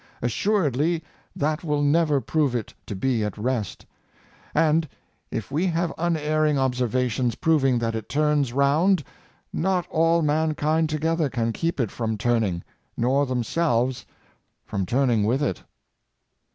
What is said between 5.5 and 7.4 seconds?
we have unerring observations